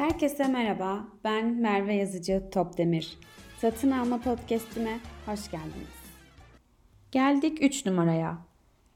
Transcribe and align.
Herkese 0.00 0.48
merhaba, 0.48 1.04
ben 1.24 1.46
Merve 1.46 1.94
Yazıcı 1.94 2.42
Topdemir. 2.52 3.18
Satın 3.58 3.90
Alma 3.90 4.18
Podcast'ime 4.18 4.98
hoş 5.26 5.50
geldiniz. 5.50 5.94
Geldik 7.12 7.58
3 7.62 7.86
numaraya. 7.86 8.38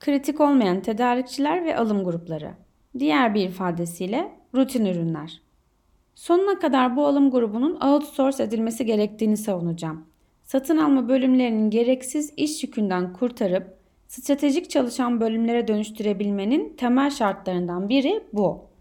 Kritik 0.01 0.41
olmayan 0.41 0.83
tedarikçiler 0.83 1.65
ve 1.65 1.77
alım 1.77 2.05
grupları. 2.05 2.51
Diğer 2.99 3.35
bir 3.35 3.49
ifadesiyle 3.49 4.33
rutin 4.55 4.85
ürünler. 4.85 5.43
Sonuna 6.15 6.59
kadar 6.59 6.97
bu 6.97 7.07
alım 7.07 7.31
grubunun 7.31 7.81
outsource 7.81 8.43
edilmesi 8.43 8.87
gerektiğini 8.87 9.37
savunacağım. 9.37 10.07
Satın 10.43 10.79
alma 10.79 11.09
bölümlerinin 11.09 11.71
gereksiz 11.71 12.33
iş 12.37 12.63
yükünden 12.63 13.13
kurtarıp 13.13 13.79
stratejik 14.09 14.71
çalışan 14.71 15.21
bölümlere 15.21 15.69
dönüştürebilmenin 15.69 16.77
temel 16.77 17.11
şartlarından 17.11 17.89
biri 17.89 18.25
bu. 18.33 18.74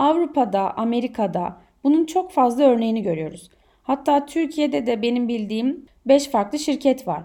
Avrupa'da, 0.00 0.76
Amerika'da 0.76 1.56
bunun 1.84 2.04
çok 2.04 2.32
fazla 2.32 2.64
örneğini 2.64 3.02
görüyoruz. 3.02 3.50
Hatta 3.82 4.26
Türkiye'de 4.26 4.86
de 4.86 5.02
benim 5.02 5.28
bildiğim 5.28 5.86
5 6.06 6.28
farklı 6.28 6.58
şirket 6.58 7.08
var. 7.08 7.22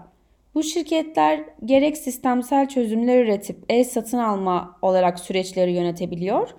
Bu 0.54 0.62
şirketler 0.62 1.44
gerek 1.64 1.96
sistemsel 1.96 2.68
çözümler 2.68 3.24
üretip 3.24 3.56
e-satın 3.68 4.18
alma 4.18 4.78
olarak 4.82 5.20
süreçleri 5.20 5.72
yönetebiliyor, 5.72 6.50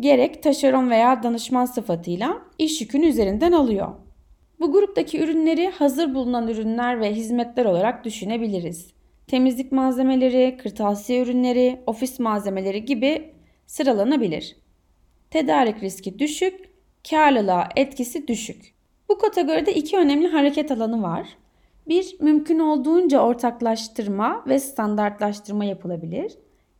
gerek 0.00 0.42
taşeron 0.42 0.90
veya 0.90 1.22
danışman 1.22 1.64
sıfatıyla 1.64 2.38
iş 2.58 2.80
yükünü 2.80 3.06
üzerinden 3.06 3.52
alıyor. 3.52 3.88
Bu 4.60 4.72
gruptaki 4.72 5.20
ürünleri 5.20 5.70
hazır 5.70 6.14
bulunan 6.14 6.48
ürünler 6.48 7.00
ve 7.00 7.14
hizmetler 7.14 7.64
olarak 7.64 8.04
düşünebiliriz. 8.04 8.90
Temizlik 9.26 9.72
malzemeleri, 9.72 10.56
kırtasiye 10.56 11.22
ürünleri, 11.22 11.80
ofis 11.86 12.18
malzemeleri 12.18 12.84
gibi 12.84 13.34
sıralanabilir. 13.66 14.65
Tedarik 15.30 15.82
riski 15.82 16.18
düşük, 16.18 16.60
karlılığa 17.10 17.68
etkisi 17.76 18.28
düşük. 18.28 18.74
Bu 19.08 19.18
kategoride 19.18 19.74
iki 19.74 19.98
önemli 19.98 20.28
hareket 20.28 20.70
alanı 20.70 21.02
var. 21.02 21.28
Bir, 21.88 22.16
mümkün 22.20 22.58
olduğunca 22.58 23.20
ortaklaştırma 23.20 24.44
ve 24.46 24.58
standartlaştırma 24.58 25.64
yapılabilir. 25.64 26.32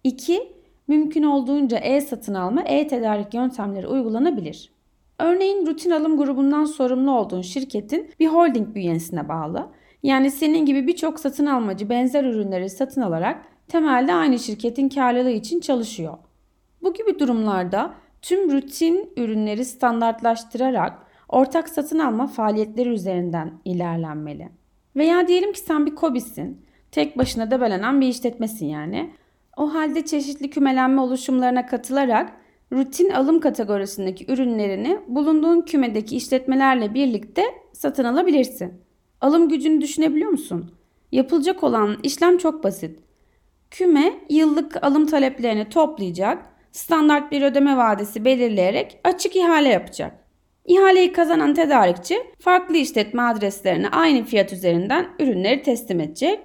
İki, 0.05 0.53
mümkün 0.89 1.23
olduğunca 1.23 1.79
e-satın 1.79 2.35
alma, 2.35 2.63
e-tedarik 2.63 3.35
yöntemleri 3.35 3.87
uygulanabilir. 3.87 4.73
Örneğin 5.19 5.67
rutin 5.67 5.91
alım 5.91 6.17
grubundan 6.17 6.65
sorumlu 6.65 7.11
olduğun 7.11 7.43
şirketin 7.43 8.11
bir 8.21 8.27
holding 8.27 8.75
bünyesine 8.75 9.29
bağlı. 9.29 9.69
Yani 10.03 10.31
senin 10.31 10.67
gibi 10.67 10.87
birçok 10.87 11.21
satın 11.21 11.47
almacı 11.47 11.91
benzer 11.91 12.25
ürünleri 12.25 12.71
satın 12.71 13.03
alarak 13.03 13.45
temelde 13.69 14.15
aynı 14.15 14.39
şirketin 14.39 14.89
karlılığı 14.89 15.31
için 15.31 15.61
çalışıyor. 15.61 16.19
Bu 16.83 16.95
gibi 16.95 17.19
durumlarda 17.19 17.95
tüm 18.27 18.53
rutin 18.53 19.11
ürünleri 19.17 19.65
standartlaştırarak 19.65 20.93
ortak 21.29 21.69
satın 21.69 21.99
alma 21.99 22.27
faaliyetleri 22.27 22.89
üzerinden 22.89 23.53
ilerlenmeli. 23.65 24.49
Veya 24.97 25.29
diyelim 25.29 25.53
ki 25.53 25.61
sen 25.61 25.87
bir 25.87 25.95
kobisin, 25.95 26.61
tek 26.93 27.19
başına 27.19 27.51
debelenen 27.51 28.01
bir 28.01 28.09
işletmesin 28.09 28.67
yani. 28.67 29.11
O 29.57 29.75
halde 29.75 30.05
çeşitli 30.05 30.51
kümelenme 30.51 31.01
oluşumlarına 31.01 31.67
katılarak 31.67 32.33
rutin 32.73 33.11
alım 33.11 33.41
kategorisindeki 33.41 34.33
ürünlerini 34.33 35.01
bulunduğun 35.09 35.61
kümedeki 35.61 36.17
işletmelerle 36.17 36.95
birlikte 36.95 37.43
satın 37.73 38.05
alabilirsin. 38.05 38.73
Alım 39.21 39.49
gücünü 39.49 39.81
düşünebiliyor 39.81 40.31
musun? 40.31 40.75
Yapılacak 41.13 41.65
olan 41.65 41.97
işlem 42.03 42.39
çok 42.39 42.65
basit. 42.65 42.99
Küme 43.71 44.15
yıllık 44.31 44.85
alım 44.85 45.07
taleplerini 45.07 45.69
toplayacak, 45.69 46.56
standart 46.77 47.33
bir 47.33 47.43
ödeme 47.43 47.77
vadesi 47.77 48.25
belirleyerek 48.25 48.99
açık 49.05 49.37
ihale 49.37 49.69
yapacak. 49.69 50.13
İhaleyi 50.65 51.13
kazanan 51.13 51.55
tedarikçi 51.55 52.19
farklı 52.41 52.77
işletme 52.77 53.23
adreslerine 53.23 53.89
aynı 53.89 54.25
fiyat 54.25 54.53
üzerinden 54.53 55.07
ürünleri 55.19 55.63
teslim 55.63 56.01
edecek. 56.01 56.41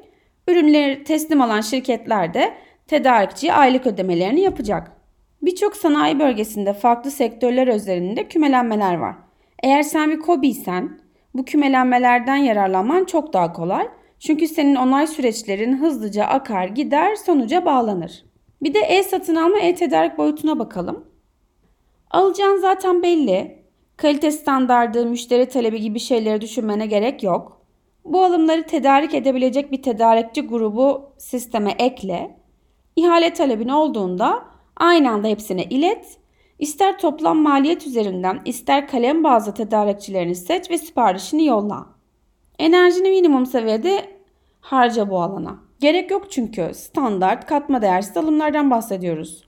Ürünleri 0.48 1.04
teslim 1.04 1.42
alan 1.42 1.62
şirketler 1.62 2.34
de 2.34 2.54
tedarikçiye 2.88 3.54
aylık 3.54 3.88
ödemelerini 3.88 4.42
yapacak. 4.42 4.92
Birçok 5.42 5.76
sanayi 5.76 6.20
bölgesinde 6.20 6.74
farklı 6.74 7.12
sektörler 7.12 7.68
üzerinde 7.68 8.28
kümelenmeler 8.28 8.96
var. 8.96 9.16
Eğer 9.64 9.84
sen 9.84 10.12
bir 10.12 10.20
KOBİ'ysen 10.20 11.00
bu 11.34 11.46
kümelenmelerden 11.46 12.36
yararlanman 12.36 13.06
çok 13.06 13.34
daha 13.34 13.54
kolay. 13.54 13.88
Çünkü 14.20 14.48
senin 14.48 14.76
onay 14.76 15.08
süreçlerin 15.08 15.78
hızlıca 15.78 16.26
akar 16.26 16.68
gider 16.68 17.16
sonuca 17.16 17.66
bağlanır. 17.66 18.31
Bir 18.62 18.74
de 18.74 18.80
e-satın 18.80 19.36
alma 19.36 19.60
e-tedarik 19.60 20.18
boyutuna 20.18 20.60
bakalım. 20.60 21.06
Alacağın 22.12 22.58
zaten 22.58 23.04
belli. 23.04 23.62
Kalite 23.98 24.32
standardı, 24.32 25.06
müşteri 25.06 25.46
talebi 25.46 25.82
gibi 25.82 26.00
şeyleri 26.00 26.42
düşünmene 26.42 26.86
gerek 26.86 27.24
yok. 27.24 27.62
Bu 28.06 28.24
alımları 28.24 28.64
tedarik 28.64 29.14
edebilecek 29.14 29.72
bir 29.72 29.82
tedarikçi 29.82 30.42
grubu 30.42 31.14
sisteme 31.18 31.72
ekle. 31.72 32.38
İhale 32.96 33.34
talebin 33.34 33.70
olduğunda 33.70 34.46
aynı 34.76 35.12
anda 35.12 35.28
hepsine 35.28 35.64
ilet. 35.64 36.18
İster 36.60 37.00
toplam 37.00 37.38
maliyet 37.38 37.88
üzerinden 37.88 38.42
ister 38.46 38.88
kalem 38.88 39.24
bazlı 39.24 39.54
tedarikçilerini 39.54 40.36
seç 40.36 40.72
ve 40.72 40.78
siparişini 40.78 41.46
yolla. 41.46 41.86
Enerjini 42.60 43.10
minimum 43.10 43.46
seviyede 43.46 44.06
harca 44.62 45.10
bu 45.10 45.22
alana. 45.22 45.71
Gerek 45.82 46.12
yok 46.12 46.32
çünkü 46.32 46.72
standart 46.74 47.46
katma 47.46 47.82
değersiz 47.82 48.18
alımlardan 48.18 48.72
bahsediyoruz. 48.72 49.48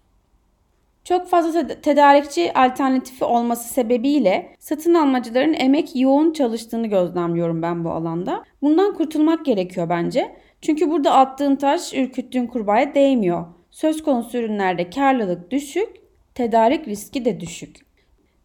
Çok 1.04 1.28
fazla 1.28 1.68
tedarikçi 1.68 2.54
alternatifi 2.54 3.26
olması 3.26 3.74
sebebiyle 3.74 4.56
satın 4.60 4.94
almacıların 4.94 5.54
emek 5.54 5.96
yoğun 5.96 6.34
çalıştığını 6.34 6.88
gözlemliyorum 6.88 7.62
ben 7.62 7.86
bu 7.86 7.92
alanda. 7.92 8.44
Bundan 8.62 8.94
kurtulmak 8.94 9.46
gerekiyor 9.46 9.90
bence. 9.90 10.36
Çünkü 10.62 10.90
burada 10.90 11.14
attığın 11.14 11.56
taş 11.56 11.94
ürküttüğün 11.94 12.48
kurbağaya 12.48 12.96
değmiyor. 12.96 13.46
Söz 13.72 14.04
konusu 14.04 14.38
ürünlerde 14.38 14.90
karlılık 14.90 15.52
düşük, 15.52 15.90
tedarik 16.36 16.88
riski 16.88 17.26
de 17.26 17.40
düşük. 17.40 17.78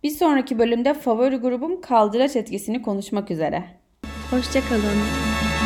Bir 0.03 0.11
sonraki 0.11 0.59
bölümde 0.59 0.95
favori 0.95 1.37
grubum 1.37 1.81
kaldıraç 1.81 2.37
etkisini 2.37 2.83
konuşmak 2.83 3.31
üzere. 3.31 3.65
Hoşçakalın. 4.31 5.58